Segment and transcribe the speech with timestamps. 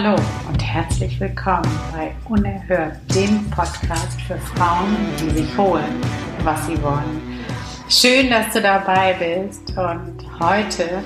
[0.00, 0.14] Hallo
[0.48, 6.00] und herzlich willkommen bei Unerhört, dem Podcast für Frauen, die sich holen,
[6.44, 7.40] was sie wollen.
[7.88, 11.02] Schön, dass du dabei bist und heute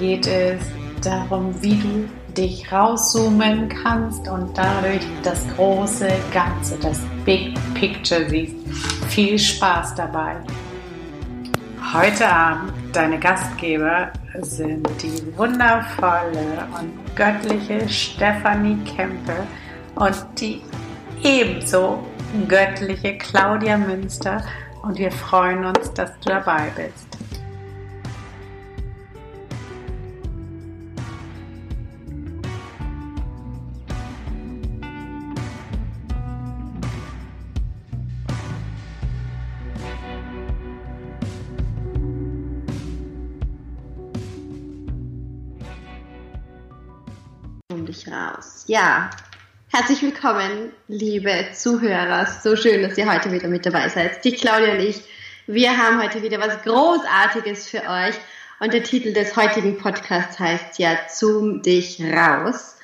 [0.00, 0.60] geht es
[1.00, 8.56] darum, wie du dich rauszoomen kannst und dadurch das große Ganze, das Big Picture siehst.
[9.10, 10.34] Viel Spaß dabei.
[11.92, 19.34] Heute Abend deine Gastgeber sind die wundervolle und göttliche Stefanie Kempe
[19.96, 20.62] und die
[21.22, 22.06] ebenso
[22.48, 24.44] göttliche Claudia Münster
[24.82, 27.13] und wir freuen uns, dass du dabei bist.
[48.66, 49.10] Ja,
[49.70, 52.24] herzlich willkommen, liebe Zuhörer.
[52.24, 54.24] So schön, dass ihr heute wieder mit dabei seid.
[54.24, 55.02] Die Claudia und ich,
[55.46, 58.14] wir haben heute wieder was Großartiges für euch.
[58.60, 62.78] Und der Titel des heutigen Podcasts heißt ja Zoom dich raus.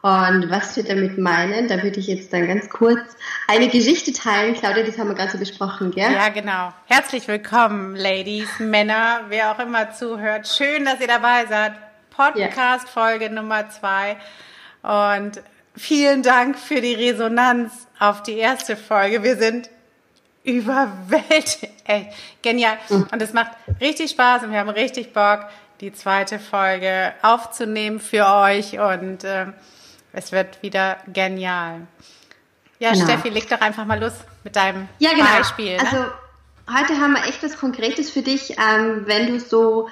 [0.00, 3.14] Und was wir damit meinen, da würde ich jetzt dann ganz kurz
[3.46, 4.54] eine Geschichte teilen.
[4.54, 6.12] Claudia, das haben wir gerade so besprochen, gell?
[6.12, 6.72] Ja, genau.
[6.86, 10.48] Herzlich willkommen, Ladies, Männer, wer auch immer zuhört.
[10.48, 11.74] Schön, dass ihr dabei seid.
[12.08, 14.16] Podcast-Folge Nummer zwei.
[14.86, 15.42] Und
[15.76, 19.24] vielen Dank für die Resonanz auf die erste Folge.
[19.24, 19.68] Wir sind
[20.44, 21.72] überwältigt.
[21.84, 22.08] Ey,
[22.40, 22.78] genial.
[22.88, 25.46] Und es macht richtig Spaß und wir haben richtig Bock,
[25.80, 29.46] die zweite Folge aufzunehmen für euch und äh,
[30.12, 31.80] es wird wieder genial.
[32.78, 33.04] Ja, genau.
[33.06, 34.12] Steffi, leg doch einfach mal los
[34.44, 35.26] mit deinem ja, genau.
[35.36, 35.76] Beispiel.
[35.76, 35.80] Ne?
[35.80, 36.04] Also
[36.72, 39.88] heute haben wir echt was Konkretes für dich, ähm, wenn du so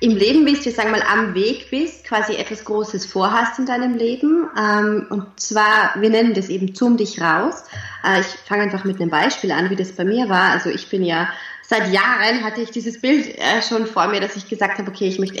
[0.00, 3.96] im Leben bist, wir sagen mal am Weg bist, quasi etwas Großes vorhast in deinem
[3.96, 4.48] Leben.
[4.58, 7.64] Ähm, und zwar, wir nennen das eben Zoom dich raus.
[8.04, 10.50] Äh, ich fange einfach mit einem Beispiel an, wie das bei mir war.
[10.50, 11.28] Also ich bin ja,
[11.62, 15.08] seit Jahren hatte ich dieses Bild äh, schon vor mir, dass ich gesagt habe, okay,
[15.08, 15.40] ich möchte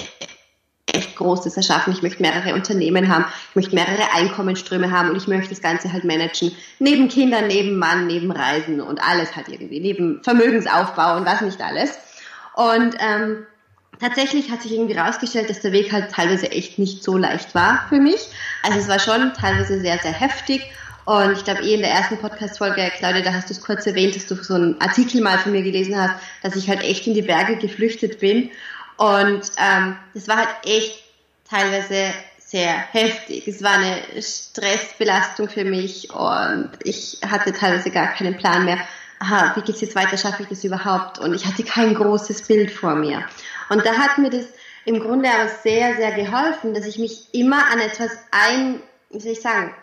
[0.86, 1.92] echt Großes erschaffen.
[1.92, 5.92] Ich möchte mehrere Unternehmen haben, ich möchte mehrere Einkommensströme haben und ich möchte das Ganze
[5.92, 6.52] halt managen.
[6.78, 11.60] Neben Kindern, neben Mann, neben Reisen und alles halt irgendwie, neben Vermögensaufbau und was nicht
[11.60, 11.98] alles.
[12.54, 13.46] Und ähm,
[14.00, 17.86] tatsächlich hat sich irgendwie herausgestellt, dass der Weg halt teilweise echt nicht so leicht war
[17.88, 18.28] für mich.
[18.62, 20.62] Also es war schon teilweise sehr, sehr heftig.
[21.04, 24.16] Und ich glaube, eh in der ersten Podcast-Folge, Claudia, da hast du es kurz erwähnt,
[24.16, 27.14] dass du so einen Artikel mal von mir gelesen hast, dass ich halt echt in
[27.14, 28.50] die Berge geflüchtet bin.
[28.96, 31.04] Und ähm, das war halt echt
[31.48, 33.46] teilweise sehr heftig.
[33.46, 38.78] Es war eine Stressbelastung für mich und ich hatte teilweise gar keinen Plan mehr.
[39.18, 40.16] Aha, wie geht's jetzt weiter?
[40.16, 41.18] Schaffe ich das überhaupt?
[41.18, 43.24] Und ich hatte kein großes Bild vor mir.
[43.68, 44.46] Und da hat mir das
[44.84, 49.32] im Grunde aber sehr, sehr geholfen, dass ich mich immer an etwas ein, wie soll
[49.32, 49.74] ich sagen,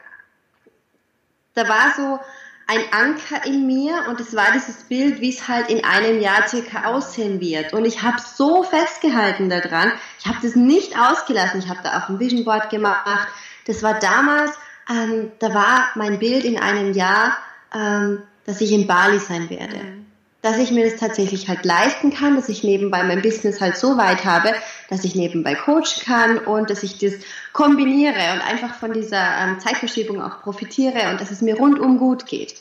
[1.55, 2.19] da war so
[2.66, 6.47] ein Anker in mir und es war dieses Bild, wie es halt in einem Jahr
[6.47, 7.73] circa aussehen wird.
[7.73, 9.91] Und ich habe so festgehalten daran.
[10.19, 11.59] Ich habe das nicht ausgelassen.
[11.59, 13.27] Ich habe da auch ein Vision Board gemacht.
[13.67, 14.57] Das war damals,
[14.89, 17.38] ähm, da war mein Bild in einem Jahr,
[17.75, 19.75] ähm, dass ich in Bali sein werde.
[19.75, 20.12] Mhm
[20.43, 23.97] dass ich mir das tatsächlich halt leisten kann, dass ich nebenbei mein Business halt so
[23.97, 24.53] weit habe,
[24.89, 27.13] dass ich nebenbei coachen kann und dass ich das
[27.53, 32.25] kombiniere und einfach von dieser ähm, Zeitverschiebung auch profitiere und dass es mir rundum gut
[32.25, 32.55] geht.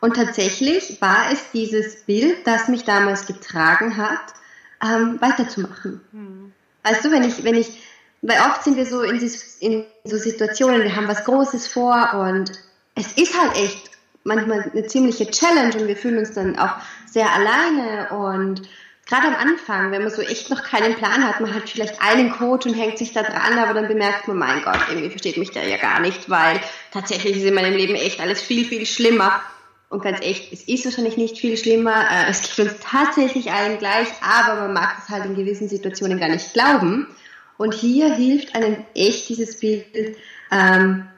[0.00, 4.34] Und tatsächlich war es dieses Bild, das mich damals getragen hat,
[4.82, 6.00] ähm, weiterzumachen.
[6.10, 6.52] Hm.
[6.82, 7.80] Weißt du, wenn ich, wenn ich,
[8.22, 9.20] weil oft sind wir so in,
[9.60, 12.50] in so Situationen, wir haben was Großes vor und
[12.96, 13.90] es ist halt echt
[14.24, 16.72] manchmal eine ziemliche Challenge und wir fühlen uns dann auch
[17.10, 18.62] sehr alleine und
[19.10, 22.30] gerade am Anfang, wenn man so echt noch keinen Plan hat, man hat vielleicht einen
[22.30, 25.50] Coach und hängt sich da dran, aber dann bemerkt man, mein Gott, irgendwie versteht mich
[25.50, 26.60] der ja gar nicht, weil
[26.92, 29.40] tatsächlich ist in meinem Leben echt alles viel, viel schlimmer.
[29.88, 33.78] Und ganz echt, es ist wahrscheinlich nicht viel schlimmer, äh, es geht uns tatsächlich allen
[33.78, 37.08] gleich, aber man mag es halt in gewissen Situationen gar nicht glauben.
[37.56, 40.16] Und hier hilft einem echt dieses Bild,
[40.52, 41.08] ähm,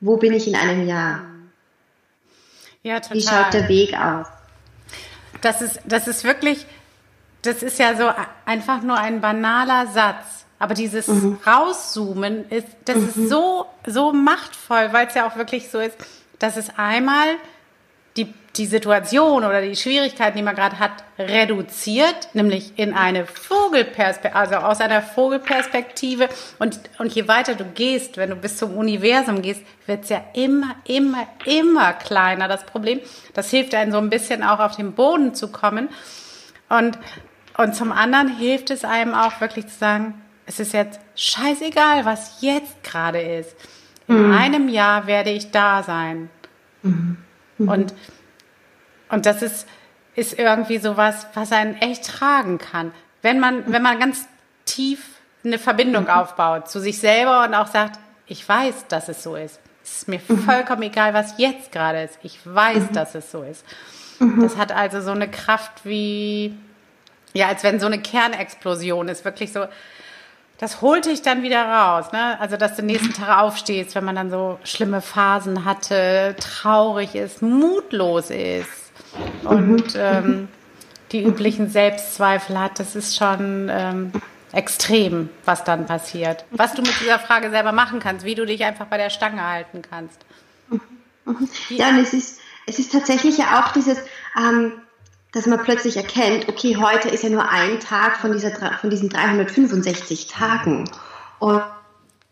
[0.00, 1.24] wo bin ich in einem Jahr?
[2.82, 3.16] Ja, total.
[3.16, 4.26] Wie schaut der Weg aus?
[5.42, 6.66] Das ist, das ist wirklich,
[7.42, 8.10] das ist ja so
[8.46, 10.46] einfach nur ein banaler Satz.
[10.58, 11.38] Aber dieses mhm.
[11.44, 13.08] Rauszoomen ist, das mhm.
[13.08, 15.96] ist so, so machtvoll, weil es ja auch wirklich so ist,
[16.38, 17.36] dass es einmal
[18.16, 24.34] die, die Situation oder die Schwierigkeiten, die man gerade hat, reduziert, nämlich in eine Vogelperspektive,
[24.34, 26.28] also aus einer Vogelperspektive.
[26.58, 30.22] Und, und je weiter du gehst, wenn du bis zum Universum gehst, wird es ja
[30.34, 33.00] immer, immer, immer kleiner, das Problem.
[33.34, 35.88] Das hilft einem so ein bisschen auch auf den Boden zu kommen.
[36.68, 36.98] Und,
[37.56, 42.42] und zum anderen hilft es einem auch wirklich zu sagen, es ist jetzt scheißegal, was
[42.42, 43.54] jetzt gerade ist.
[44.08, 44.34] In mhm.
[44.34, 46.28] einem Jahr werde ich da sein.
[46.82, 47.16] Mhm.
[47.62, 47.68] Mhm.
[47.68, 47.94] Und,
[49.08, 49.66] und das ist,
[50.14, 52.92] ist irgendwie sowas, was einen echt tragen kann.
[53.22, 54.26] Wenn man, wenn man ganz
[54.64, 55.04] tief
[55.44, 56.10] eine Verbindung mhm.
[56.10, 59.60] aufbaut zu sich selber und auch sagt, ich weiß, dass es so ist.
[59.82, 60.38] Es ist mir mhm.
[60.38, 62.18] vollkommen egal, was jetzt gerade ist.
[62.22, 62.92] Ich weiß, mhm.
[62.92, 63.64] dass es so ist.
[64.40, 66.54] Das hat also so eine Kraft wie,
[67.32, 69.24] ja, als wenn so eine Kernexplosion ist.
[69.24, 69.66] Wirklich so,
[70.62, 72.12] das holt dich dann wieder raus.
[72.12, 72.38] Ne?
[72.38, 77.42] Also, dass du nächsten Tag aufstehst, wenn man dann so schlimme Phasen hatte, traurig ist,
[77.42, 78.92] mutlos ist
[79.42, 80.00] und mhm.
[80.00, 80.48] ähm,
[81.10, 82.78] die üblichen Selbstzweifel hat.
[82.78, 84.12] Das ist schon ähm,
[84.52, 86.44] extrem, was dann passiert.
[86.52, 89.44] Was du mit dieser Frage selber machen kannst, wie du dich einfach bei der Stange
[89.44, 90.24] halten kannst.
[91.70, 93.98] Ja, und es ist, es ist tatsächlich ja auch dieses,
[94.38, 94.74] ähm,
[95.32, 99.08] dass man plötzlich erkennt, okay, heute ist ja nur ein Tag von, dieser, von diesen
[99.08, 100.84] 365 Tagen.
[101.38, 101.62] Und,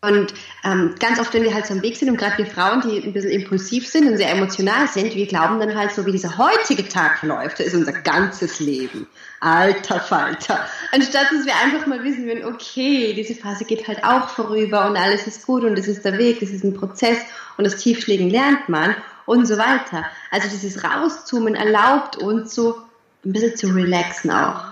[0.02, 2.82] und ähm, ganz oft, wenn wir halt so am Weg sind und gerade wir Frauen,
[2.82, 6.12] die ein bisschen impulsiv sind und sehr emotional sind, wir glauben dann halt so, wie
[6.12, 9.06] dieser heutige Tag läuft, das ist unser ganzes Leben.
[9.40, 10.60] Alter Falter.
[10.92, 14.98] Anstatt dass wir einfach mal wissen würden, okay, diese Phase geht halt auch vorüber und
[14.98, 17.18] alles ist gut und es ist der Weg, es ist ein Prozess
[17.56, 18.94] und das Tiefschlägen lernt man
[19.24, 20.04] und so weiter.
[20.30, 22.82] Also dieses Rauszoomen erlaubt uns so
[23.24, 24.64] ein bisschen zu relaxen auch,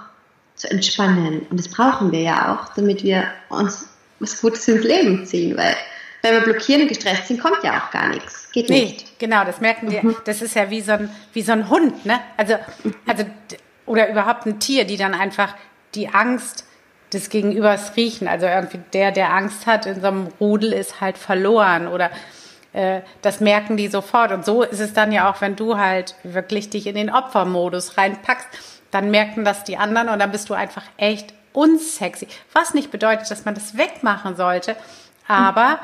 [0.54, 1.46] zu entspannen.
[1.50, 3.88] Und das brauchen wir ja auch, damit wir uns
[4.20, 5.76] was Gutes ins Leben ziehen, weil
[6.22, 8.50] wenn wir blockieren und gestresst sind, kommt ja auch gar nichts.
[8.50, 9.18] Geht nee, nicht.
[9.18, 10.02] Genau, das merken wir.
[10.02, 10.16] Mhm.
[10.24, 12.20] Das ist ja wie so ein, wie so ein Hund, ne?
[12.36, 12.54] Also,
[13.06, 13.24] also,
[13.86, 15.54] oder überhaupt ein Tier, die dann einfach
[15.94, 16.64] die Angst
[17.12, 18.28] des Gegenübers riechen.
[18.28, 22.10] Also irgendwie der, der Angst hat in so einem Rudel, ist halt verloren oder
[23.22, 24.30] das merken die sofort.
[24.30, 27.96] Und so ist es dann ja auch, wenn du halt wirklich dich in den Opfermodus
[27.96, 28.48] reinpackst,
[28.90, 32.28] dann merken das die anderen und dann bist du einfach echt unsexy.
[32.52, 34.76] Was nicht bedeutet, dass man das wegmachen sollte,
[35.26, 35.80] aber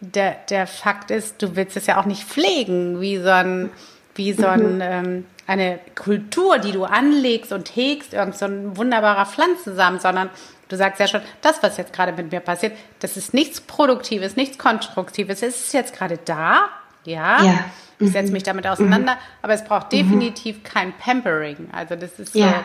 [0.00, 3.70] der, der Fakt ist, du willst es ja auch nicht pflegen, wie so ein,
[4.14, 9.26] wie so ein, ähm, eine Kultur, die du anlegst und hegst, irgend so ein wunderbarer
[9.26, 10.30] Pflanzensamen, sondern
[10.68, 14.36] Du sagst ja schon, das, was jetzt gerade mit mir passiert, das ist nichts Produktives,
[14.36, 15.42] nichts Konstruktives.
[15.42, 16.68] Es ist jetzt gerade da,
[17.04, 17.42] ja.
[17.42, 17.64] ja.
[17.98, 19.20] Ich setze mich damit auseinander, mhm.
[19.42, 20.62] aber es braucht definitiv mhm.
[20.64, 21.68] kein Pampering.
[21.72, 22.64] Also das ist ja.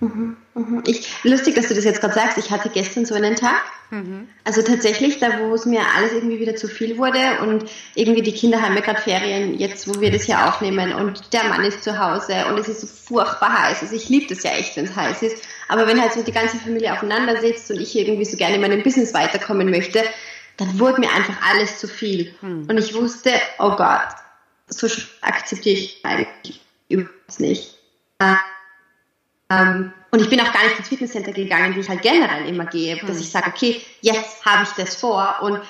[0.00, 0.06] so.
[0.06, 0.36] Mhm.
[0.54, 0.82] Mhm.
[0.86, 2.38] Ich, lustig, dass du das jetzt gerade sagst.
[2.38, 3.62] Ich hatte gestern so einen Tag.
[3.90, 4.28] Mhm.
[4.44, 7.64] Also tatsächlich, da wo es mir alles irgendwie wieder zu viel wurde und
[7.94, 11.44] irgendwie die Kinder haben ja gerade Ferien, jetzt wo wir das hier aufnehmen und der
[11.44, 13.82] Mann ist zu Hause und es ist so furchtbar heiß.
[13.82, 15.42] Also ich liebe das ja echt, wenn es heiß ist.
[15.70, 18.60] Aber wenn halt so die ganze Familie aufeinander sitzt und ich irgendwie so gerne in
[18.60, 20.02] meinem Business weiterkommen möchte,
[20.56, 22.34] dann wurde mir einfach alles zu viel.
[22.40, 22.66] Mhm.
[22.68, 23.30] Und ich wusste,
[23.60, 24.08] oh Gott,
[24.66, 24.88] so
[25.20, 27.78] akzeptiere ich eigentlich überhaupt nicht.
[29.48, 32.66] Ähm, und ich bin auch gar nicht ins Fitnesscenter gegangen, wie ich halt generell immer
[32.66, 33.20] gehe, dass hm.
[33.20, 35.60] ich sage, okay, jetzt habe ich das vor und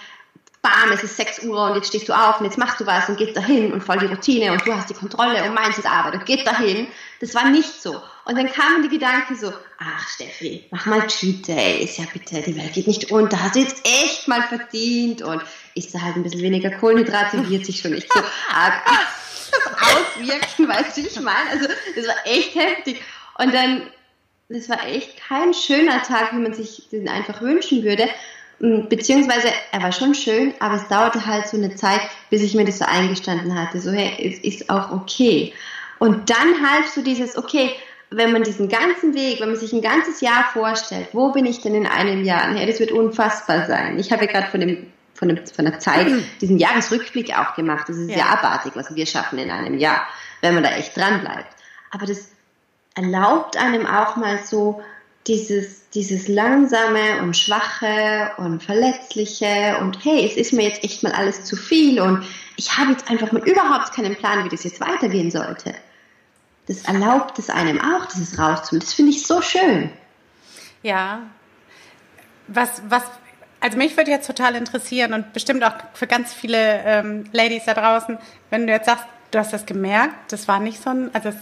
[0.62, 3.08] bam, es ist 6 Uhr und jetzt stehst du auf und jetzt machst du was
[3.08, 5.86] und gehst dahin und voll die Routine und du hast die Kontrolle und meinst es
[5.86, 6.86] Arbeit und geht dahin.
[7.20, 8.02] Das war nicht so.
[8.26, 12.42] Und dann kamen die Gedanken so, ach Steffi, mach mal Cheat Day, ist ja bitte,
[12.42, 15.42] die Welt geht nicht unter, hast du jetzt echt mal verdient und
[15.74, 18.20] isst da halt ein bisschen weniger Kohlenhydrate, wird sich schon nicht so
[18.54, 18.82] arg
[19.80, 21.50] auswirken, weißt du, ich meine?
[21.50, 23.02] Also das war echt heftig.
[23.38, 23.90] Und dann
[24.50, 28.08] das war echt kein schöner Tag, wie man sich den einfach wünschen würde.
[28.60, 32.00] Mm, beziehungsweise er war schon schön, aber es dauerte halt so eine Zeit,
[32.30, 33.80] bis ich mir das so eingestanden hatte.
[33.80, 35.52] So, hey, es ist auch okay.
[35.98, 37.70] Und dann halt so dieses, okay,
[38.10, 41.60] wenn man diesen ganzen Weg, wenn man sich ein ganzes Jahr vorstellt, wo bin ich
[41.60, 42.54] denn in einem Jahr?
[42.54, 43.98] Hey, das wird unfassbar sein.
[43.98, 44.86] Ich habe ja gerade von dem
[45.20, 46.06] von, dem, von der Zeit
[46.40, 47.88] diesen Jahresrückblick auch gemacht.
[47.88, 48.16] Das ist ja.
[48.16, 50.00] ja abartig, was wir schaffen in einem Jahr,
[50.40, 51.54] wenn man da echt dran bleibt.
[51.90, 52.30] Aber das
[52.94, 54.82] erlaubt einem auch mal so
[55.26, 61.12] dieses, dieses langsame und schwache und verletzliche und hey, es ist mir jetzt echt mal
[61.12, 62.24] alles zu viel und
[62.56, 65.74] ich habe jetzt einfach mal überhaupt keinen Plan, wie das jetzt weitergehen sollte.
[66.66, 68.80] Das erlaubt es einem auch, dieses rauszuholen.
[68.80, 69.90] Das finde ich so schön.
[70.82, 71.22] Ja.
[72.46, 73.02] Was, was,
[73.60, 77.74] also mich würde jetzt total interessieren und bestimmt auch für ganz viele ähm, Ladies da
[77.74, 78.18] draußen,
[78.50, 81.36] wenn du jetzt sagst, du hast das gemerkt, das war nicht so ein, also es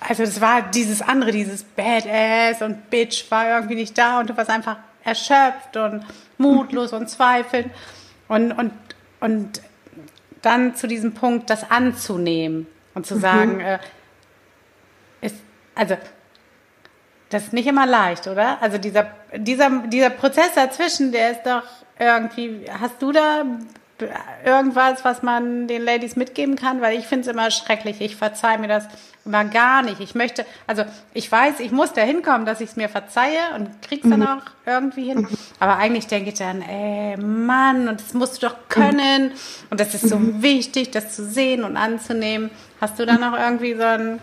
[0.00, 4.36] also das war dieses andere, dieses Badass und Bitch war irgendwie nicht da und du
[4.36, 6.04] warst einfach erschöpft und
[6.38, 7.70] mutlos und zweifelnd
[8.28, 8.72] und, und,
[9.20, 9.60] und
[10.42, 13.20] dann zu diesem Punkt, das anzunehmen und zu mhm.
[13.20, 13.78] sagen, äh,
[15.20, 15.36] ist,
[15.74, 15.96] also
[17.30, 18.62] das ist nicht immer leicht, oder?
[18.62, 21.62] Also dieser, dieser, dieser Prozess dazwischen, der ist doch
[21.98, 23.44] irgendwie, hast du da
[24.44, 26.80] irgendwas, was man den Ladies mitgeben kann?
[26.80, 28.00] Weil ich finde es immer schrecklich.
[28.00, 28.88] Ich verzeihe mir das
[29.24, 30.00] immer gar nicht.
[30.00, 33.82] Ich möchte, also ich weiß, ich muss da hinkommen, dass ich es mir verzeihe und
[33.82, 34.26] krieg's dann mhm.
[34.26, 35.26] auch irgendwie hin.
[35.60, 39.32] Aber eigentlich denke ich dann, ey, Mann, und das musst du doch können.
[39.70, 40.42] Und das ist so mhm.
[40.42, 42.50] wichtig, das zu sehen und anzunehmen.
[42.80, 44.20] Hast du da noch irgendwie so ein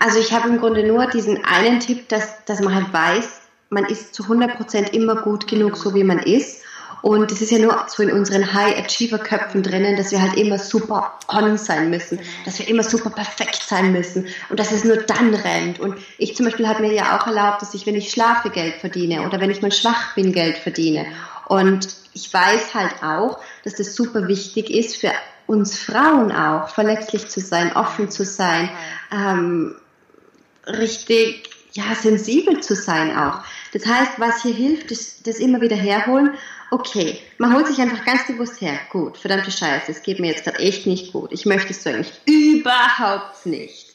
[0.00, 3.40] also ich habe im Grunde nur diesen einen Tipp, dass, dass man halt weiß,
[3.70, 6.62] man ist zu 100% immer gut genug, so wie man ist.
[7.02, 11.18] Und es ist ja nur so in unseren High-Achiever-Köpfen drinnen, dass wir halt immer super
[11.26, 15.34] on sein müssen, dass wir immer super perfekt sein müssen und dass es nur dann
[15.34, 15.80] rennt.
[15.80, 18.76] Und ich zum Beispiel habe mir ja auch erlaubt, dass ich, wenn ich schlafe, Geld
[18.76, 21.06] verdiene oder wenn ich mal schwach bin, Geld verdiene.
[21.48, 25.12] Und ich weiß halt auch, dass das super wichtig ist für
[25.48, 28.70] uns Frauen auch, verletzlich zu sein, offen zu sein,
[29.10, 29.74] ähm,
[30.66, 33.40] richtig ja, sensibel zu sein auch.
[33.72, 36.34] Das heißt, was hier hilft, ist das immer wieder herholen
[36.72, 40.44] okay, man holt sich einfach ganz bewusst her, gut, verdammte Scheiße, es geht mir jetzt
[40.44, 43.92] gerade echt nicht gut, ich möchte es so eigentlich überhaupt nicht.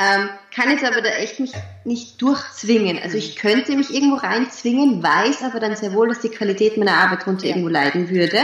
[0.00, 1.50] Ähm, kann jetzt aber da echt mich
[1.84, 3.00] nicht durchzwingen.
[3.02, 6.98] Also ich könnte mich irgendwo reinzwingen, weiß aber dann sehr wohl, dass die Qualität meiner
[6.98, 7.50] Arbeit darunter ja.
[7.50, 8.38] irgendwo leiden würde.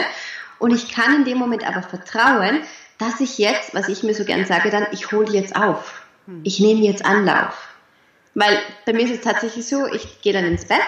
[0.58, 2.62] Und ich kann in dem Moment aber vertrauen,
[2.98, 6.02] dass ich jetzt, was ich mir so gern sage, dann, ich hole jetzt auf.
[6.26, 6.40] Hm.
[6.42, 7.68] Ich nehme jetzt Anlauf.
[8.34, 10.80] Weil bei mir ist es tatsächlich so, ich gehe dann ins Bett,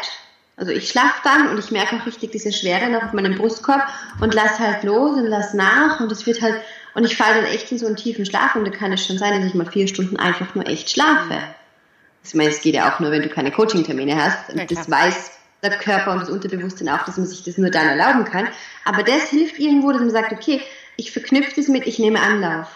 [0.56, 3.82] also ich schlafe dann und ich merke auch richtig diese Schwere noch auf meinem Brustkorb
[4.20, 6.56] und lass halt los und lass nach und es wird halt,
[6.94, 9.18] und ich falle dann echt in so einen tiefen Schlaf und da kann es schon
[9.18, 11.38] sein, dass ich mal vier Stunden einfach nur echt schlafe.
[12.24, 14.56] Ich meine, es geht ja auch nur, wenn du keine Coaching-Termine hast.
[14.56, 15.32] Ja, das weiß
[15.62, 18.48] der Körper und das Unterbewusstsein auch, dass man sich das nur dann erlauben kann.
[18.84, 20.60] Aber das hilft irgendwo, dass man sagt, okay,
[20.96, 22.68] ich verknüpfe das mit, ich nehme Anlauf.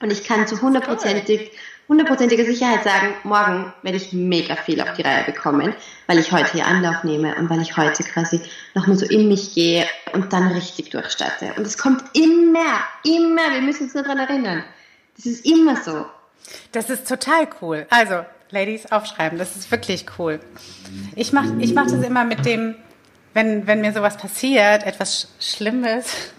[0.00, 1.52] Und ich kann zu hundertprozentig
[1.88, 5.74] hundertprozentige Sicherheit sagen, morgen werde ich mega viel auf die Reihe bekommen,
[6.06, 8.40] weil ich heute hier Anlauf nehme und weil ich heute quasi
[8.74, 11.52] nochmal so in mich gehe und dann richtig durchstarte.
[11.56, 14.64] Und es kommt immer, immer, wir müssen uns nur daran erinnern.
[15.16, 16.06] Das ist immer so.
[16.72, 17.86] Das ist total cool.
[17.90, 20.40] Also, Ladies, aufschreiben, das ist wirklich cool.
[21.16, 22.76] Ich mache ich mach das immer mit dem,
[23.34, 26.32] wenn, wenn mir sowas passiert, etwas Schlimmes.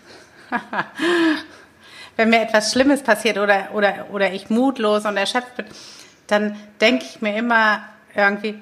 [2.18, 5.66] wenn mir etwas Schlimmes passiert oder, oder, oder ich mutlos und erschöpft bin,
[6.28, 7.84] dann denke ich mir immer
[8.14, 8.60] irgendwie,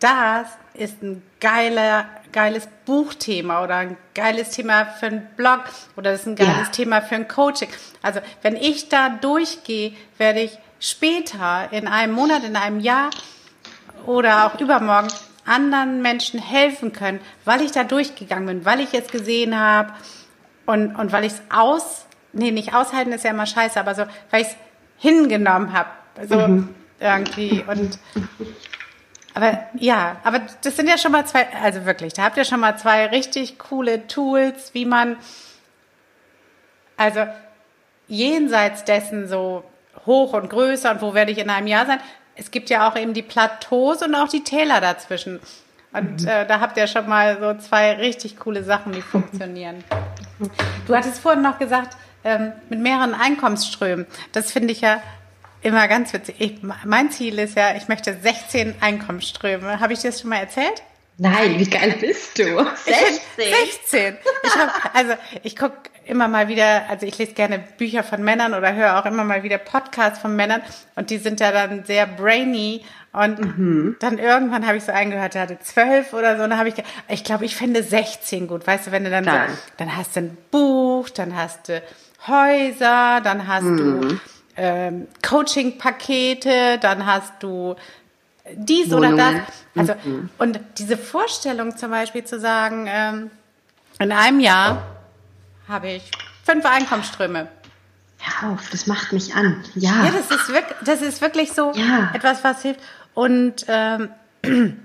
[0.00, 5.60] das ist ein geiler, geiles Buchthema oder ein geiles Thema für einen Blog
[5.96, 6.72] oder das ist ein geiles ja.
[6.72, 7.68] Thema für ein Coaching.
[8.00, 13.10] Also wenn ich da durchgehe, werde ich später in einem Monat, in einem Jahr
[14.06, 15.08] oder auch übermorgen
[15.44, 19.92] anderen Menschen helfen können, weil ich da durchgegangen bin, weil ich es gesehen habe
[20.66, 24.04] und, und weil ich es aus nee, nicht aushalten ist ja immer scheiße, aber so,
[24.30, 24.56] weil ich es
[24.98, 25.88] hingenommen habe.
[26.28, 26.74] So mhm.
[27.00, 27.64] irgendwie.
[27.66, 27.98] Und
[29.34, 32.60] aber ja, aber das sind ja schon mal zwei, also wirklich, da habt ihr schon
[32.60, 35.16] mal zwei richtig coole Tools, wie man
[36.96, 37.26] also
[38.08, 39.64] jenseits dessen so
[40.04, 41.98] hoch und größer und wo werde ich in einem Jahr sein.
[42.34, 45.40] Es gibt ja auch eben die Plateaus und auch die Täler dazwischen.
[45.92, 46.28] Und mhm.
[46.28, 49.84] äh, da habt ihr schon mal so zwei richtig coole Sachen, die funktionieren.
[50.86, 54.06] Du hattest vorhin noch gesagt, ähm, mit mehreren Einkommensströmen.
[54.32, 55.02] Das finde ich ja
[55.62, 56.36] immer ganz witzig.
[56.38, 59.80] Ich, mein Ziel ist ja, ich möchte 16 Einkommensströme.
[59.80, 60.82] Habe ich dir das schon mal erzählt?
[61.18, 62.44] Nein, wie geil bist du?
[62.44, 62.94] 16.
[63.36, 64.16] Ich 16.
[64.42, 65.12] Ich hab, also
[65.42, 69.06] ich gucke immer mal wieder, also ich lese gerne Bücher von Männern oder höre auch
[69.06, 70.62] immer mal wieder Podcasts von Männern
[70.96, 73.96] und die sind ja dann sehr brainy und mhm.
[74.00, 76.44] dann irgendwann habe ich so eingehört, der hatte zwölf oder so.
[76.44, 76.74] Und dann habe ich,
[77.08, 78.66] ich glaube, ich fände 16 gut.
[78.66, 79.30] Weißt du, wenn du dann so,
[79.76, 81.82] dann hast du ein Buch, dann hast du
[82.26, 84.00] Häuser, dann hast mhm.
[84.00, 84.20] du
[84.56, 87.76] ähm, Coaching-Pakete, dann hast du
[88.54, 89.14] dies Wohnungen.
[89.14, 89.32] oder
[89.74, 89.88] das.
[89.90, 90.30] Also, mhm.
[90.38, 93.30] und diese Vorstellung zum Beispiel zu sagen, ähm,
[93.98, 94.82] in einem Jahr
[95.68, 96.10] habe ich
[96.44, 97.48] fünf Einkommensströme.
[98.24, 99.64] Ja, das macht mich an.
[99.74, 100.04] Ja.
[100.04, 102.10] Ja, das ist wirklich, das ist wirklich so ja.
[102.14, 102.80] etwas, was hilft.
[103.14, 104.10] Und ähm,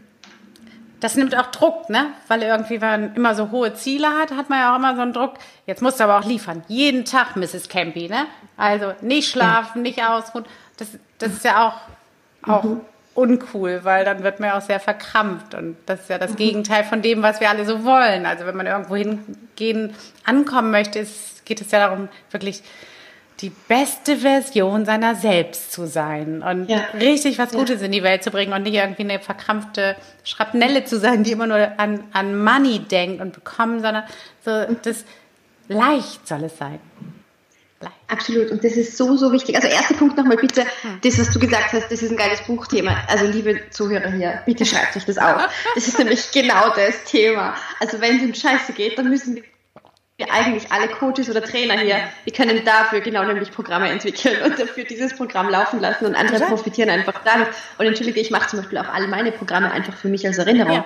[1.00, 2.08] das nimmt auch Druck, ne?
[2.28, 5.02] Weil irgendwie, wenn man immer so hohe Ziele hat, hat man ja auch immer so
[5.02, 5.36] einen Druck.
[5.66, 6.64] Jetzt musst du aber auch liefern.
[6.68, 7.70] Jeden Tag, Mrs.
[7.70, 8.26] Campy, ne?
[8.58, 10.46] Also nicht schlafen, nicht ausruhen.
[10.78, 12.82] Das, das ist ja auch, auch mhm.
[13.14, 15.54] uncool, weil dann wird man ja auch sehr verkrampft.
[15.54, 16.38] Und das ist ja das mhm.
[16.38, 18.26] Gegenteil von dem, was wir alle so wollen.
[18.26, 19.94] Also wenn man irgendwo hingehen,
[20.26, 22.64] ankommen möchte, ist, geht es ja darum, wirklich
[23.40, 26.86] die beste Version seiner selbst zu sein und ja.
[27.00, 27.86] richtig was Gutes ja.
[27.86, 31.46] in die Welt zu bringen und nicht irgendwie eine verkrampfte Schrapnelle zu sein, die immer
[31.46, 34.04] nur an, an Money denkt und bekommen, sondern
[34.44, 35.06] so das
[35.68, 36.80] leicht soll es sein.
[37.80, 37.96] Leicht.
[38.08, 38.50] Absolut.
[38.50, 39.56] Und das ist so, so wichtig.
[39.56, 41.00] Also erster Punkt nochmal bitte, hm.
[41.04, 43.04] das, was du gesagt hast, das ist ein geiles Buchthema.
[43.08, 45.48] Also liebe Zuhörer hier, bitte schreibt euch das auf.
[45.76, 47.54] Das ist nämlich genau das Thema.
[47.80, 49.57] Also wenn es um Scheiße geht, dann müssen wir wir
[50.32, 54.84] eigentlich alle Coaches oder Trainer hier, wir können dafür genau nämlich Programme entwickeln und dafür
[54.84, 57.50] dieses Programm laufen lassen und andere profitieren einfach dadurch.
[57.78, 60.84] Und entschuldige, ich mache zum Beispiel auch alle meine Programme einfach für mich als Erinnerung.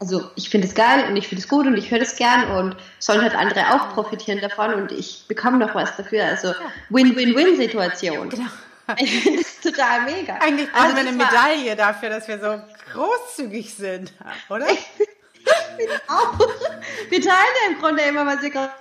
[0.00, 2.50] Also ich finde es geil und ich finde es gut und ich höre es gern
[2.50, 6.24] und sollen halt andere auch profitieren davon und ich bekomme noch was dafür.
[6.24, 6.52] Also
[6.90, 8.28] Win-Win-Win-Situation.
[8.30, 8.44] Genau.
[8.98, 10.34] Ich finde es total mega.
[10.34, 12.60] Eigentlich brauchen also wir eine Medaille dafür, dass wir so
[12.92, 14.12] großzügig sind,
[14.50, 14.66] oder?
[17.10, 18.72] Wir teilen ja im Grunde immer, was wir gerade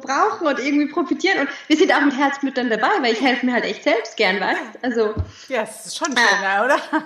[0.00, 1.40] brauchen und irgendwie profitieren.
[1.40, 4.16] Und wir sind auch mit Herzblut dann dabei, weil ich helfe mir halt echt selbst
[4.16, 5.14] gern, weißt Also.
[5.48, 6.78] Ja, das ist schon schöner, oder?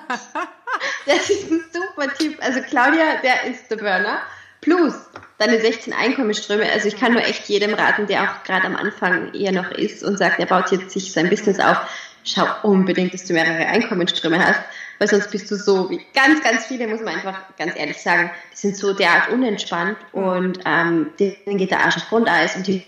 [1.06, 2.36] das ist ein super Typ.
[2.42, 4.18] Also Claudia, der ist der Burner.
[4.60, 4.94] Plus
[5.38, 6.70] deine 16 Einkommensströme.
[6.72, 10.02] Also ich kann nur echt jedem raten, der auch gerade am Anfang eher noch ist
[10.02, 11.78] und sagt, er baut jetzt sich sein Business auf.
[12.24, 14.60] Schau unbedingt, dass du mehrere Einkommensströme hast
[14.98, 18.30] weil sonst bist du so wie ganz, ganz viele, muss man einfach ganz ehrlich sagen,
[18.52, 22.84] die sind so derart unentspannt und ähm, denen geht der Arsch auf Grundeis und die,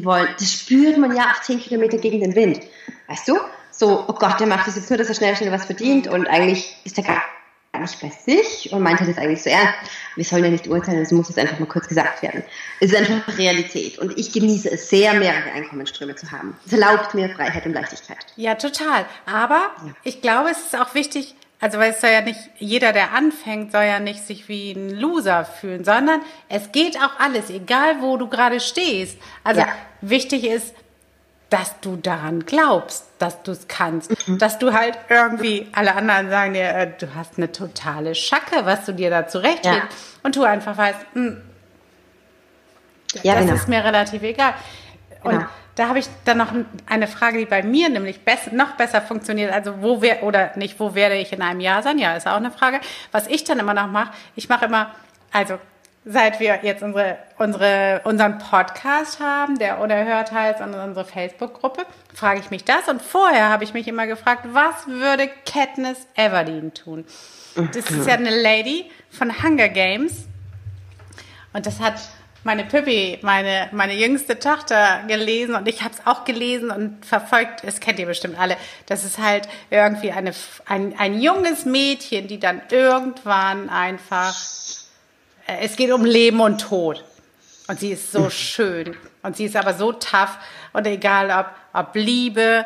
[0.00, 2.60] wollen, das spürt man ja auf 10 Kilometer gegen den Wind.
[3.08, 3.38] Weißt du?
[3.70, 6.26] So, oh Gott, der macht das jetzt nur, dass er schnell, schnell was verdient und
[6.26, 7.22] eigentlich ist er gar
[7.80, 9.74] nicht bei sich und meint er das eigentlich so ernst.
[10.16, 12.42] Wir sollen ja nicht urteilen, es muss jetzt einfach mal kurz gesagt werden.
[12.80, 16.56] Es ist einfach Realität und ich genieße es sehr, mehrere Einkommensströme zu haben.
[16.66, 18.18] Es erlaubt mir Freiheit und Leichtigkeit.
[18.36, 19.06] Ja, total.
[19.26, 19.92] Aber ja.
[20.02, 23.72] ich glaube, es ist auch wichtig, also weil es soll ja nicht, jeder, der anfängt,
[23.72, 28.16] soll ja nicht sich wie ein Loser fühlen, sondern es geht auch alles, egal wo
[28.16, 29.18] du gerade stehst.
[29.42, 29.68] Also ja.
[30.00, 30.74] wichtig ist,
[31.50, 34.38] dass du daran glaubst, dass du es kannst, mhm.
[34.38, 38.84] dass du halt irgendwie, alle anderen sagen dir, äh, du hast eine totale Schacke, was
[38.84, 39.88] du dir da zurechtlegst ja.
[40.22, 41.42] und du einfach weißt, mh, hm,
[43.22, 43.54] ja, das genau.
[43.54, 44.54] ist mir relativ egal.
[45.22, 45.46] Und genau.
[45.78, 46.52] Da habe ich dann noch
[46.86, 49.52] eine Frage, die bei mir nämlich besser, noch besser funktioniert.
[49.52, 52.00] Also wo wäre, oder nicht, wo werde ich in einem Jahr sein?
[52.00, 52.80] Ja, ist auch eine Frage.
[53.12, 54.92] Was ich dann immer noch mache, ich mache immer,
[55.30, 55.60] also
[56.04, 62.40] seit wir jetzt unsere, unsere, unseren Podcast haben, der Unerhört heißt, und unsere Facebook-Gruppe, frage
[62.40, 62.88] ich mich das.
[62.88, 67.04] Und vorher habe ich mich immer gefragt, was würde Katniss Everdeen tun?
[67.54, 70.26] Das ist ja eine Lady von Hunger Games.
[71.52, 72.00] Und das hat
[72.44, 77.64] meine Pippi, meine, meine jüngste Tochter gelesen und ich habe es auch gelesen und verfolgt,
[77.64, 80.32] es kennt ihr bestimmt alle, das ist halt irgendwie eine,
[80.66, 84.34] ein, ein junges Mädchen, die dann irgendwann einfach,
[85.46, 87.04] äh, es geht um Leben und Tod.
[87.66, 90.38] Und sie ist so schön und sie ist aber so tough
[90.72, 92.64] und egal ob, ob Liebe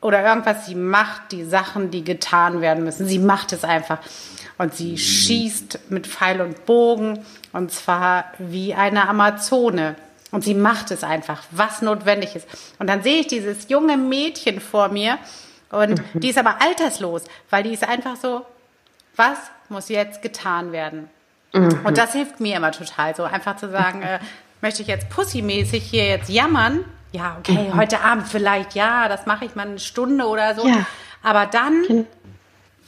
[0.00, 3.06] oder irgendwas, sie macht die Sachen, die getan werden müssen.
[3.06, 3.98] Sie macht es einfach.
[4.58, 9.96] Und sie schießt mit Pfeil und Bogen und zwar wie eine Amazone.
[10.30, 12.48] Und sie macht es einfach, was notwendig ist.
[12.78, 15.18] Und dann sehe ich dieses junge Mädchen vor mir
[15.70, 16.20] und mhm.
[16.20, 18.44] die ist aber alterslos, weil die ist einfach so,
[19.14, 19.38] was
[19.68, 21.10] muss jetzt getan werden?
[21.52, 21.80] Mhm.
[21.84, 24.18] Und das hilft mir immer total, so einfach zu sagen, äh,
[24.60, 26.84] möchte ich jetzt pussymäßig hier jetzt jammern?
[27.12, 27.76] Ja, okay, mhm.
[27.76, 30.66] heute Abend vielleicht, ja, das mache ich mal eine Stunde oder so.
[30.66, 30.86] Ja.
[31.22, 32.06] Aber dann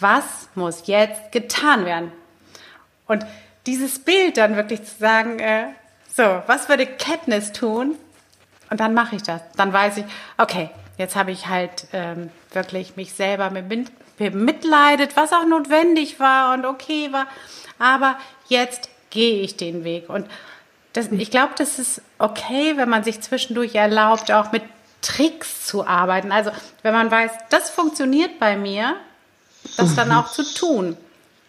[0.01, 2.13] was muss jetzt getan werden?
[3.07, 3.25] Und
[3.67, 5.67] dieses Bild dann wirklich zu sagen, äh,
[6.15, 7.97] so, was würde Katniss tun?
[8.71, 9.41] Und dann mache ich das.
[9.57, 10.05] Dann weiß ich,
[10.37, 13.51] okay, jetzt habe ich halt ähm, wirklich mich selber
[14.19, 17.27] bemitleidet, was auch notwendig war und okay war.
[17.79, 20.09] Aber jetzt gehe ich den Weg.
[20.09, 20.27] Und
[20.93, 24.63] das, ich glaube, das ist okay, wenn man sich zwischendurch erlaubt, auch mit
[25.01, 26.33] Tricks zu arbeiten.
[26.33, 26.51] Also
[26.83, 28.97] wenn man weiß, das funktioniert bei mir,
[29.77, 30.97] das dann auch zu tun.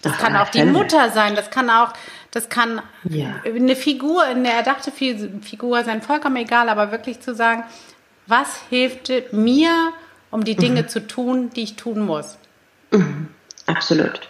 [0.01, 1.93] Das kann auch die Mutter sein, das kann auch,
[2.31, 3.41] das kann ja.
[3.43, 7.63] eine Figur, eine erdachte Figur sein, vollkommen egal, aber wirklich zu sagen,
[8.27, 9.91] was hilft mir,
[10.31, 10.87] um die Dinge mhm.
[10.87, 12.37] zu tun, die ich tun muss.
[12.91, 13.27] Mhm.
[13.65, 14.21] Absolut.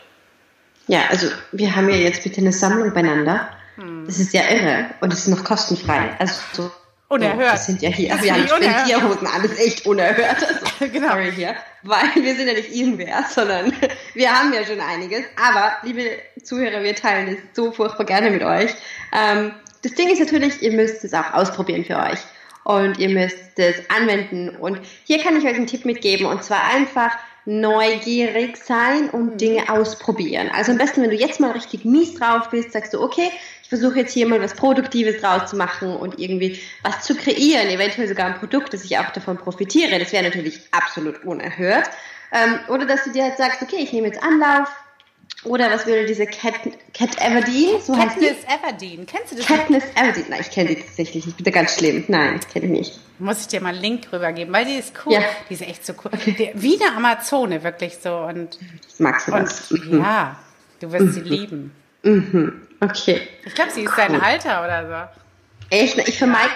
[0.87, 3.49] Ja, also wir haben ja jetzt bitte eine Sammlung beieinander.
[3.77, 4.05] Mhm.
[4.07, 6.15] Das ist ja irre und es ist noch kostenfrei.
[6.17, 6.71] Also so
[7.09, 7.53] Unerhört.
[7.53, 10.37] Das sind ja hier, das wir haben Spendierhosen an, das ist echt unerhört.
[10.79, 11.09] Also, genau.
[11.09, 11.55] Sorry hier.
[11.83, 13.73] Weil wir sind ja nicht irgendwer, sondern
[14.13, 15.23] wir haben ja schon einiges.
[15.35, 16.03] Aber, liebe
[16.41, 18.71] Zuhörer, wir teilen das so furchtbar gerne mit euch.
[19.11, 22.19] Ähm, das Ding ist natürlich, ihr müsst es auch ausprobieren für euch.
[22.63, 24.49] Und ihr müsst es anwenden.
[24.49, 26.27] Und hier kann ich euch einen Tipp mitgeben.
[26.27, 27.11] Und zwar einfach
[27.45, 29.37] neugierig sein und mhm.
[29.37, 30.49] Dinge ausprobieren.
[30.53, 33.31] Also am besten, wenn du jetzt mal richtig mies drauf bist, sagst du, okay,
[33.63, 37.69] ich versuche jetzt hier mal was Produktives draus zu machen und irgendwie was zu kreieren,
[37.69, 39.99] eventuell sogar ein Produkt, dass ich auch davon profitiere.
[39.99, 41.89] Das wäre natürlich absolut unerhört.
[42.31, 44.69] Ähm, oder dass du dir halt sagst, okay, ich nehme jetzt Anlauf,
[45.45, 46.55] oder was würde diese Cat,
[46.93, 47.81] Cat Everdeen?
[47.81, 49.05] So Katniss Everdeen.
[49.05, 49.45] Kennst du das?
[49.45, 50.25] Katniss Everdeen.
[50.29, 51.37] Nein, ich kenne die tatsächlich nicht.
[51.37, 52.03] Bitte ganz schlimm.
[52.09, 52.99] Nein, kenne ich nicht.
[53.19, 55.13] Muss ich dir mal einen Link rübergeben, weil die ist cool.
[55.13, 55.21] Ja.
[55.49, 56.11] Die ist echt so cool.
[56.25, 58.17] Die, wie eine Amazone, wirklich so.
[58.17, 58.57] Und,
[58.97, 59.71] Magst du das?
[59.71, 60.37] Und, Ja,
[60.81, 61.11] du wirst mhm.
[61.13, 61.71] sie lieben.
[62.03, 62.67] Mhm.
[62.81, 63.21] Okay.
[63.45, 63.95] Ich glaube, sie ist cool.
[64.07, 65.75] dein Alter oder so.
[65.75, 65.97] Echt?
[66.07, 66.51] Ich vermeide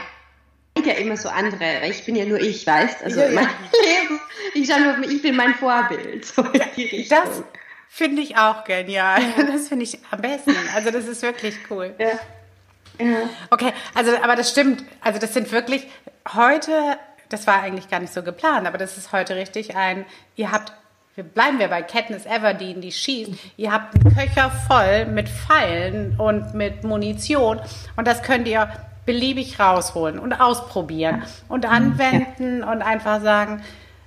[0.86, 3.32] ja immer so andere, weil ich bin ja nur ich, weißt Also Ja, ja.
[3.34, 3.46] mein
[3.86, 4.20] Leben,
[4.54, 6.26] ich schaue nur, ich bin mein Vorbild.
[6.26, 6.44] So
[6.76, 7.08] die.
[7.10, 7.44] Das
[7.94, 9.22] finde ich auch genial.
[9.54, 10.56] Das finde ich am besten.
[10.76, 11.94] Also das ist wirklich cool.
[12.00, 12.08] ja.
[13.00, 13.28] Ja.
[13.50, 14.84] Okay, also aber das stimmt.
[15.02, 15.88] Also das sind wirklich
[16.32, 16.72] heute,
[17.30, 20.74] das war eigentlich gar nicht so geplant, aber das ist heute richtig ein, ihr habt,
[21.16, 26.20] wir bleiben wir bei Katniss Everdeen, die schießt, ihr habt einen Köcher voll mit Pfeilen
[26.20, 27.60] und mit Munition
[27.96, 28.72] und das könnt ihr
[29.08, 33.64] beliebig rausholen und ausprobieren und anwenden und einfach sagen,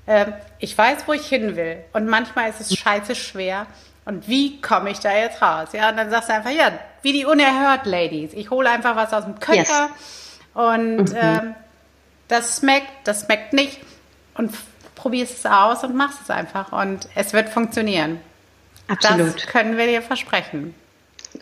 [0.07, 3.66] ähm, ich weiß, wo ich hin will und manchmal ist es scheiße schwer
[4.05, 5.69] und wie komme ich da jetzt raus?
[5.73, 8.33] Ja, und dann sagst du einfach, ja, wie die unerhört Ladies.
[8.35, 10.38] Ich hole einfach was aus dem Köcher Yes.
[10.55, 11.55] und ähm,
[12.29, 13.81] das schmeckt, das schmeckt nicht
[14.35, 14.53] und
[14.95, 18.21] probierst es aus und machst es einfach und es wird funktionieren.
[18.88, 19.35] Absolut.
[19.37, 20.75] Das können wir dir versprechen.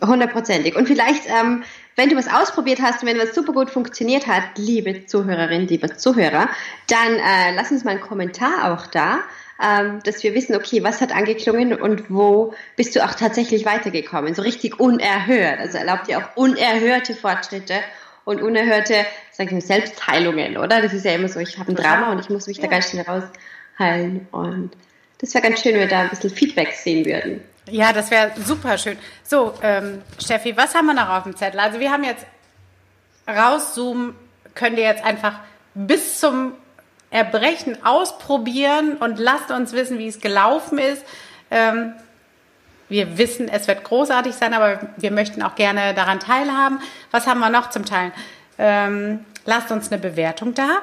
[0.01, 0.75] Hundertprozentig.
[0.75, 1.63] Und vielleicht, ähm,
[1.95, 5.95] wenn du was ausprobiert hast und wenn was super gut funktioniert hat, liebe Zuhörerin, lieber
[5.97, 6.49] Zuhörer,
[6.87, 9.19] dann äh, lass uns mal einen Kommentar auch da,
[9.63, 14.33] ähm, dass wir wissen, okay, was hat angeklungen und wo bist du auch tatsächlich weitergekommen.
[14.35, 15.59] So richtig unerhört.
[15.59, 17.75] Also erlaubt dir auch unerhörte Fortschritte
[18.25, 20.81] und unerhörte, sag ich mal, Selbstheilungen, oder?
[20.81, 22.69] Das ist ja immer so, ich habe ein Drama und ich muss mich da Ja.
[22.71, 24.27] ganz schnell rausheilen.
[24.31, 24.71] Und
[25.19, 27.41] das wäre ganz schön, wenn wir da ein bisschen Feedback sehen würden.
[27.69, 28.97] Ja, das wäre super schön.
[29.23, 31.59] So, ähm, Steffi, was haben wir noch auf dem Zettel?
[31.59, 32.25] Also wir haben jetzt
[33.27, 34.15] rauszoomen,
[34.53, 35.39] könnt ihr jetzt einfach
[35.73, 36.53] bis zum
[37.09, 41.03] Erbrechen ausprobieren und lasst uns wissen, wie es gelaufen ist.
[41.49, 41.93] Ähm,
[42.87, 46.79] wir wissen, es wird großartig sein, aber wir möchten auch gerne daran teilhaben.
[47.09, 48.11] Was haben wir noch zum Teilen?
[48.59, 50.81] Ähm, lasst uns eine Bewertung da.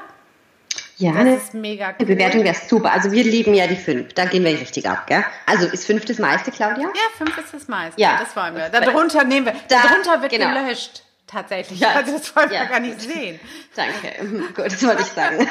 [0.99, 2.07] Ja, Das eine- ist mega cool.
[2.07, 2.93] Bewertung wäre super.
[2.93, 4.13] Also wir lieben ja die fünf.
[4.15, 5.25] Da gehen wir richtig ab, gell?
[5.47, 6.85] Also ist fünf das meiste, Claudia?
[6.85, 8.01] Ja, fünf ist das meiste.
[8.01, 8.19] Ja.
[8.21, 8.69] Das wollen wir.
[8.69, 9.55] Darunter nehmen wir.
[9.69, 10.53] Da- darunter wird genau.
[10.63, 11.03] gelöscht.
[11.27, 11.81] Tatsächlich.
[11.81, 11.93] Ja.
[11.93, 12.65] Also das wollen wir Ja.
[12.67, 13.41] gar nicht sehen.
[13.75, 14.13] Danke.
[14.55, 15.49] Gut, das wollte ich sagen.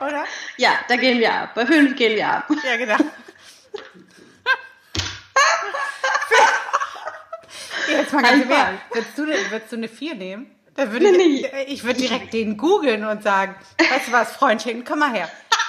[0.00, 0.24] Oder?
[0.56, 1.50] Ja, da gehen wir ab.
[1.54, 2.48] Bei fünf gehen wir ab.
[2.64, 2.96] Ja, genau.
[7.88, 8.50] Jetzt mal ganz im.
[8.50, 8.82] Ernst.
[8.92, 10.50] Würdest du, würdest du eine 4 nehmen?
[10.76, 15.00] Da würde ich, ich würde direkt den googeln und sagen, weißt du was, Freundchen, komm
[15.00, 15.28] mal her.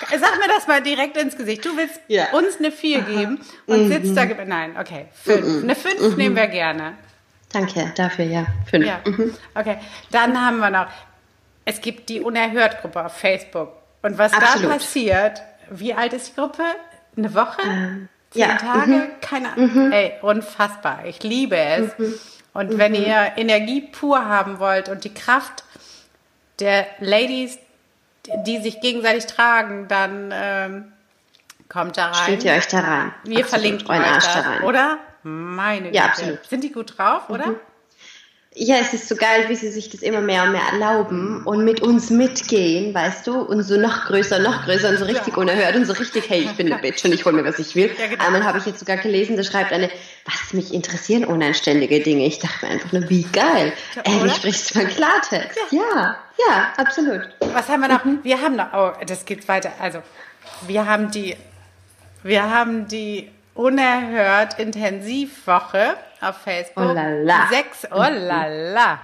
[0.09, 1.63] Sag mir das mal direkt ins Gesicht.
[1.63, 2.31] Du willst Ja.
[2.31, 4.25] uns eine 4 geben und sitzt da.
[4.25, 5.63] Nein, okay, 5.
[5.63, 6.97] Eine 5 nehmen wir gerne.
[7.53, 8.45] Danke dafür, ja.
[8.69, 8.85] Fünf.
[8.85, 8.99] Ja,
[9.53, 9.77] okay.
[10.11, 10.87] Dann haben wir noch,
[11.63, 13.71] es gibt die Unerhört-Gruppe auf Facebook.
[14.01, 14.65] Und was Absolut.
[14.69, 16.63] da passiert, wie alt ist die Gruppe?
[17.15, 17.61] Eine Woche?
[18.31, 19.09] Zehn ja, Tage?
[19.21, 19.91] Keine Ahnung.
[19.93, 21.05] Ey, unfassbar.
[21.05, 21.91] Ich liebe es.
[22.55, 25.63] Und wenn ihr Energie pur haben wollt und die Kraft
[26.59, 27.59] der Ladies,
[28.45, 30.91] die sich gegenseitig tragen, dann ähm,
[31.69, 32.23] kommt da rein.
[32.23, 33.13] Stimmt ihr euch da rein?
[33.25, 34.63] Wir Absolut, verlinken euren Arsch da rein.
[34.63, 34.97] oder?
[35.23, 36.11] Meine Ja, Güte.
[36.11, 36.45] absolut.
[36.45, 37.55] Sind die gut drauf, oder?
[38.57, 41.65] Ja, es ist so geil, wie sie sich das immer mehr und mehr erlauben und
[41.65, 45.75] mit uns mitgehen, weißt du, und so noch größer, noch größer und so richtig unerhört
[45.75, 47.93] und so richtig, hey, ich bin eine Bitch und ich hole mir, was ich will.
[47.99, 48.23] Ja, genau.
[48.23, 49.89] Einmal habe ich jetzt sogar gelesen, da schreibt eine,
[50.23, 52.25] was mich interessieren unanständige Dinge.
[52.25, 53.73] Ich dachte mir einfach nur, wie geil.
[53.93, 55.59] Ja, Ey, du sprichst mal Klartext.
[55.71, 56.15] Ja,
[56.47, 57.27] ja, absolut.
[57.41, 58.05] Was haben wir noch?
[58.05, 58.19] Mhm.
[58.23, 59.73] Wir haben noch, oh, das geht weiter.
[59.81, 59.99] Also,
[60.65, 61.35] wir haben die,
[62.23, 66.85] wir haben die unerhört Intensivwoche auf Facebook.
[66.85, 67.47] Oh la la.
[67.49, 68.99] Sechs, oh la la.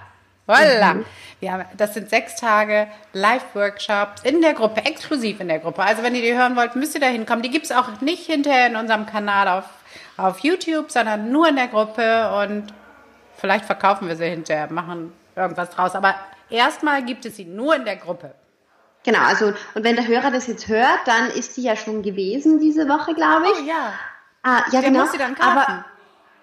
[0.48, 0.96] Oh la.
[1.40, 5.82] Wir haben, das sind sechs Tage Live-Workshops in der Gruppe, exklusiv in der Gruppe.
[5.82, 7.42] Also wenn ihr die hören wollt, müsst ihr da hinkommen.
[7.42, 9.64] Die gibt es auch nicht hinterher in unserem Kanal auf,
[10.16, 12.72] auf YouTube, sondern nur in der Gruppe und
[13.36, 15.94] vielleicht verkaufen wir sie hinterher, machen irgendwas draus.
[15.94, 16.14] Aber
[16.50, 18.34] erstmal gibt es sie nur in der Gruppe.
[19.04, 22.60] Genau, also, und wenn der Hörer das jetzt hört, dann ist die ja schon gewesen
[22.60, 23.64] diese Woche, glaube ich.
[23.64, 23.92] Oh ja.
[24.44, 25.00] Ah, ja, Der genau.
[25.00, 25.58] muss sie dann kaufen.
[25.58, 25.84] Aber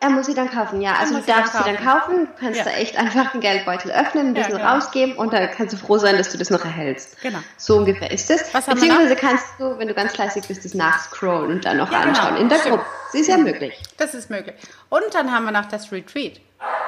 [0.01, 0.93] er muss sie dann kaufen, ja.
[0.99, 2.63] Also du darfst sie dann kaufen, du kannst Ja.
[2.65, 4.73] da echt einfach den Geldbeutel öffnen, ein Ja, bisschen genau.
[4.75, 7.21] rausgeben und dann kannst du froh sein, dass du das noch erhältst.
[7.21, 7.39] Genau.
[7.57, 11.65] So ungefähr ist wir Beziehungsweise kannst du, wenn du ganz fleißig bist, das nachscrollen und
[11.65, 12.09] dann noch Ja, genau.
[12.17, 12.59] anschauen in der.
[12.59, 12.85] Gruppe.
[13.11, 13.73] Das ist ja möglich.
[13.97, 14.55] Das ist möglich.
[14.89, 16.39] Und dann haben wir noch das Retreat.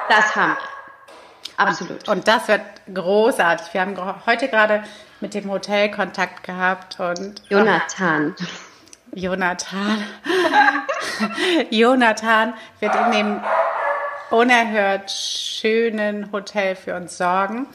[0.08, 1.66] Das haben wir.
[1.66, 2.08] Absolut.
[2.08, 2.62] Und das wird
[2.94, 3.74] großartig.
[3.74, 3.96] Wir haben
[4.26, 4.82] heute gerade
[5.20, 8.34] mit dem Hotel Kontakt gehabt und Jonathan.
[9.14, 9.98] Jonathan.
[11.70, 13.40] Jonathan wird in dem
[14.30, 17.66] unerhört schönen Hotel für uns sorgen.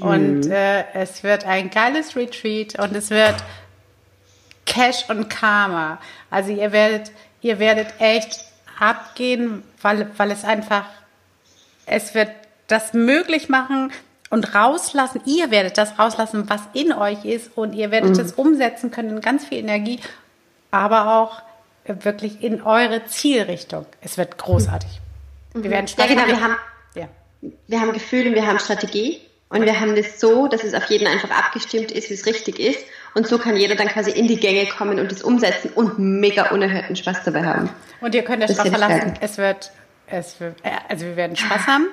[0.00, 3.36] Und äh, es wird ein geiles Retreat und es wird
[4.66, 5.98] Cash und Karma.
[6.30, 8.44] Also ihr werdet, ihr werdet echt
[8.78, 10.84] abgehen, weil, weil es einfach,
[11.86, 12.30] es wird
[12.66, 13.90] das möglich machen
[14.28, 15.22] und rauslassen.
[15.24, 19.20] Ihr werdet das rauslassen, was in euch ist und ihr werdet es umsetzen können in
[19.20, 20.00] ganz viel Energie,
[20.70, 21.42] aber auch
[21.86, 23.86] wirklich in eure Zielrichtung.
[24.00, 25.00] Es wird großartig.
[25.54, 26.16] Wir werden Ja, sprechen.
[26.16, 26.56] genau, wir haben,
[26.94, 27.08] ja.
[27.68, 29.20] wir haben Gefühl und wir haben Strategie.
[29.48, 32.58] Und wir haben das so, dass es auf jeden einfach abgestimmt ist, wie es richtig
[32.58, 32.80] ist.
[33.14, 36.50] Und so kann jeder dann quasi in die Gänge kommen und es umsetzen und mega
[36.50, 37.70] unerhörten Spaß dabei haben.
[38.00, 39.70] Und ihr könnt euch darauf verlassen, es wird,
[40.08, 41.86] es wird, äh, also wir werden Spaß haben.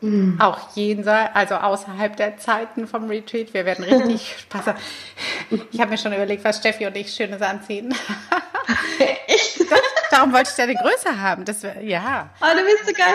[0.00, 0.40] Mhm.
[0.40, 3.52] Auch jenseits, also außerhalb der Zeiten vom Retreat.
[3.52, 4.78] Wir werden richtig Spaß haben.
[5.70, 7.94] Ich habe mir schon überlegt, was Steffi und ich Schönes anziehen.
[9.26, 9.60] Echt?
[10.10, 11.44] Darum wollte ich deine Größe haben.
[11.44, 12.30] Das, ja.
[12.40, 13.14] Oh, du bist so geil.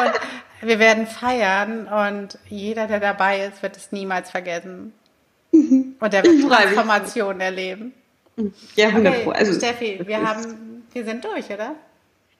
[0.04, 4.92] Und wir werden feiern und jeder, der dabei ist, wird es niemals vergessen.
[5.52, 5.96] Mhm.
[6.00, 7.94] Und der wird Transformation erleben.
[8.74, 11.74] Ja, 100 okay, also, Steffi, wir haben, wir sind durch, oder?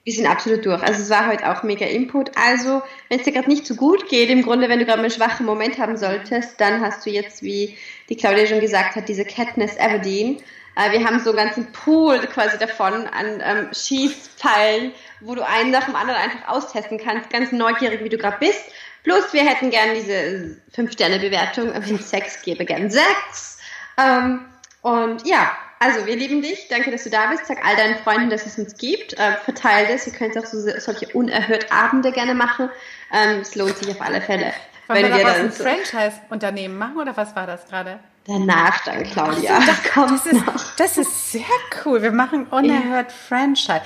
[0.07, 0.81] Wir sind absolut durch.
[0.83, 2.31] Also es war heute auch mega Input.
[2.37, 5.11] Also, wenn es dir gerade nicht so gut geht, im Grunde, wenn du gerade einen
[5.11, 9.25] schwachen Moment haben solltest, dann hast du jetzt, wie die Claudia schon gesagt hat, diese
[9.25, 10.37] Katniss Aberdeen.
[10.77, 15.71] Äh, wir haben so einen ganzen Pool quasi davon an ähm, Schießpfeilen, wo du einen
[15.71, 18.63] nach dem anderen einfach austesten kannst, ganz neugierig, wie du gerade bist.
[19.03, 21.73] Plus, wir hätten gern diese 5-Sterne-Bewertung.
[21.73, 23.59] Wenn es Sex gäbe, gern Sex.
[23.97, 24.45] Ähm,
[24.83, 26.67] und ja, also wir lieben dich.
[26.69, 27.45] Danke, dass du da bist.
[27.45, 29.13] Sag all deinen Freunden, dass es uns gibt.
[29.13, 30.07] Äh, verteil das.
[30.07, 32.69] Ihr könnt auch so, solche unerhört Abende gerne machen.
[33.13, 34.53] Ähm, es lohnt sich auf alle Fälle.
[34.87, 37.99] Wollen wenn wir, wir dann ein so Franchise-Unternehmen machen oder was war das gerade?
[38.25, 39.61] Danach dann, Claudia.
[39.61, 40.43] So, das, kommt das, ist,
[40.77, 41.41] das ist sehr
[41.85, 42.01] cool.
[42.01, 43.17] Wir machen unerhört ja.
[43.27, 43.81] Franchise.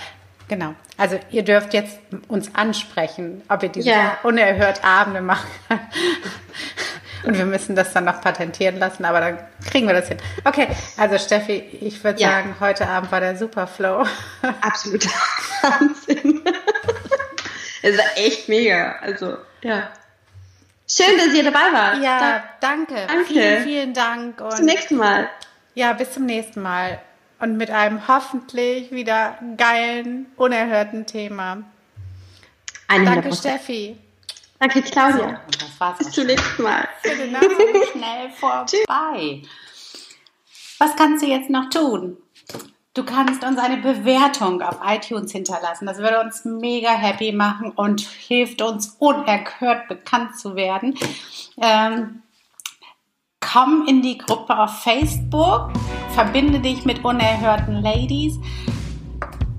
[0.48, 0.74] Genau.
[0.98, 4.18] Also ihr dürft jetzt uns ansprechen, ob ihr diese ja.
[4.24, 5.50] unerhört Abende machen.
[7.24, 10.18] Und wir müssen das dann noch patentieren lassen, aber dann kriegen wir das hin.
[10.44, 12.30] Okay, also Steffi, ich würde ja.
[12.30, 14.06] sagen, heute Abend war der Superflow.
[14.62, 15.06] Absolut
[15.62, 16.42] Wahnsinn.
[17.84, 18.96] Es war echt mega.
[19.02, 19.90] Also, ja.
[20.88, 22.04] Schön, dass ihr dabei wart.
[22.04, 22.96] Ja, danke.
[23.08, 23.26] danke.
[23.26, 24.42] Vielen, vielen Dank.
[24.42, 25.30] Und bis zum nächsten Mal.
[25.74, 27.00] Ja, bis zum nächsten Mal.
[27.40, 31.64] Und mit einem hoffentlich wieder geilen, unerhörten Thema.
[32.90, 33.06] 100%.
[33.06, 33.98] Danke, Steffi.
[34.62, 35.42] Danke, Claudia.
[35.50, 36.88] So, das war's Bis zum nächsten Mal.
[37.04, 39.42] Schnell vorbei.
[40.78, 42.18] Was kannst du jetzt noch tun?
[42.94, 45.88] Du kannst uns eine Bewertung auf iTunes hinterlassen.
[45.88, 50.96] Das würde uns mega happy machen und hilft uns unerhört bekannt zu werden.
[51.60, 52.22] Ähm,
[53.40, 55.72] komm in die Gruppe auf Facebook,
[56.14, 58.38] verbinde dich mit unerhörten Ladies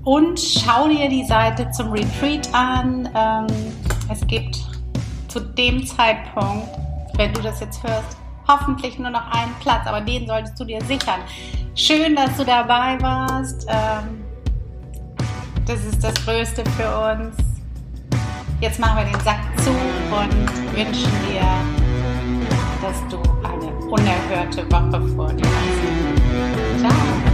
[0.05, 3.09] und schau dir die Seite zum Retreat an.
[3.13, 3.47] Ähm,
[4.09, 4.72] es gibt
[5.33, 6.69] zu dem Zeitpunkt,
[7.15, 8.17] wenn du das jetzt hörst,
[8.47, 11.21] hoffentlich nur noch einen Platz, aber den solltest du dir sichern.
[11.75, 13.65] Schön, dass du dabei warst.
[13.67, 14.23] Ähm,
[15.65, 17.35] das ist das Größte für uns.
[18.61, 21.41] Jetzt machen wir den Sack zu und wünschen dir,
[22.81, 26.79] dass du eine unerhörte Woche vor dir hast.
[26.79, 27.32] Ciao.